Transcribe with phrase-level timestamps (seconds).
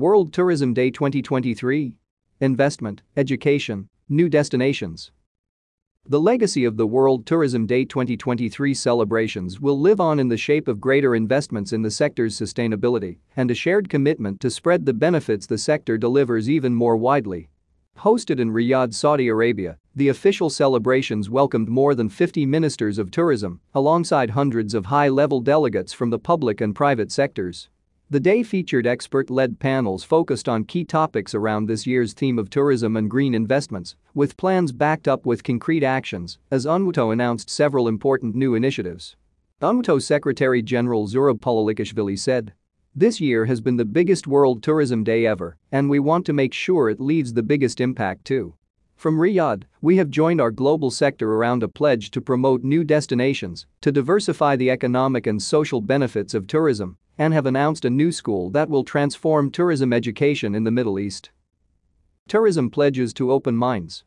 [0.00, 1.94] World Tourism Day 2023.
[2.40, 5.12] Investment, education, new destinations.
[6.06, 10.68] The legacy of the World Tourism Day 2023 celebrations will live on in the shape
[10.68, 15.46] of greater investments in the sector's sustainability and a shared commitment to spread the benefits
[15.46, 17.50] the sector delivers even more widely.
[17.98, 23.60] Hosted in Riyadh, Saudi Arabia, the official celebrations welcomed more than 50 ministers of tourism,
[23.74, 27.68] alongside hundreds of high-level delegates from the public and private sectors.
[28.12, 32.96] The day featured expert-led panels focused on key topics around this year's theme of tourism
[32.96, 38.34] and green investments, with plans backed up with concrete actions, as UNWTO announced several important
[38.34, 39.14] new initiatives.
[39.62, 42.52] UNWTO Secretary General Zurab Pololikashvili said,
[42.96, 46.52] This year has been the biggest World Tourism Day ever, and we want to make
[46.52, 48.54] sure it leaves the biggest impact too.
[48.96, 53.66] From Riyadh, we have joined our global sector around a pledge to promote new destinations,
[53.82, 58.50] to diversify the economic and social benefits of tourism, and have announced a new school
[58.50, 61.30] that will transform tourism education in the Middle East.
[62.28, 64.04] Tourism pledges to open minds.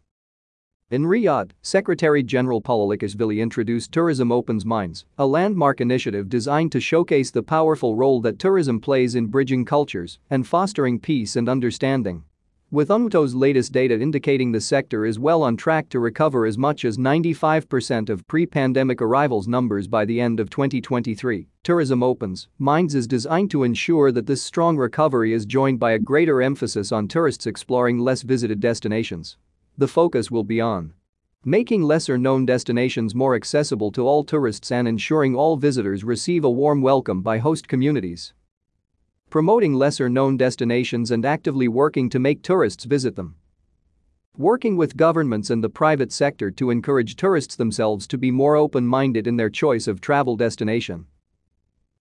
[0.91, 7.31] In Riyadh, Secretary General Pololikashvili introduced Tourism Opens Minds, a landmark initiative designed to showcase
[7.31, 12.25] the powerful role that tourism plays in bridging cultures and fostering peace and understanding.
[12.73, 16.85] With UNWTO's latest data indicating the sector is well on track to recover as much
[16.85, 23.05] as 95% of pre-pandemic arrivals numbers by the end of 2023, Tourism Opens Minds is
[23.05, 27.45] designed to ensure that this strong recovery is joined by a greater emphasis on tourists
[27.45, 29.37] exploring less visited destinations.
[29.77, 30.93] The focus will be on
[31.45, 36.81] making lesser-known destinations more accessible to all tourists and ensuring all visitors receive a warm
[36.81, 38.33] welcome by host communities
[39.33, 43.33] promoting lesser-known destinations and actively working to make tourists visit them.
[44.37, 49.25] Working with governments and the private sector to encourage tourists themselves to be more open-minded
[49.25, 51.07] in their choice of travel destination.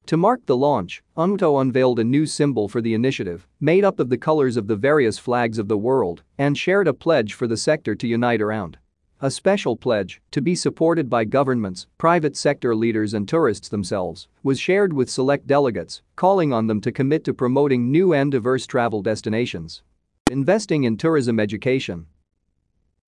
[0.08, 4.10] To mark the launch, UNWTO unveiled a new symbol for the initiative, made up of
[4.10, 7.56] the colors of the various flags of the world, and shared a pledge for the
[7.56, 8.76] sector to unite around.
[9.24, 14.58] A special pledge, to be supported by governments, private sector leaders and tourists themselves, was
[14.58, 19.00] shared with select delegates, calling on them to commit to promoting new and diverse travel
[19.00, 19.84] destinations.
[20.28, 22.06] Investing in tourism education,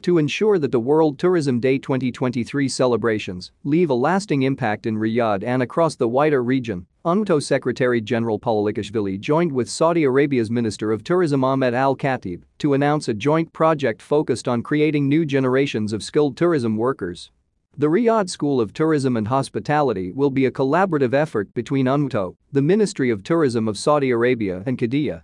[0.04, 5.42] to ensure that the World Tourism Day 2023 celebrations leave a lasting impact in Riyadh
[5.42, 11.04] and across the wider region, UNWTO Secretary General Pololikashvili joined with Saudi Arabia's Minister of
[11.04, 16.02] Tourism Ahmed Al Khatib to announce a joint project focused on creating new generations of
[16.02, 17.30] skilled tourism workers.
[17.78, 22.60] The Riyadh School of Tourism and Hospitality will be a collaborative effort between UNWTO, the
[22.60, 25.22] Ministry of Tourism of Saudi Arabia and Qiddiya,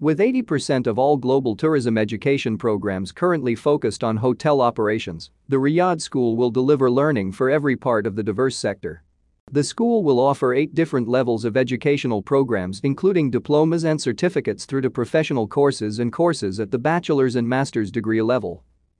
[0.00, 6.00] with 80% of all global tourism education programs currently focused on hotel operations, the Riyadh
[6.00, 9.02] School will deliver learning for every part of the diverse sector.
[9.52, 14.80] The school will offer eight different levels of educational programs including diplomas and certificates through
[14.82, 18.64] to professional courses and courses at the bachelor's and master's degree level.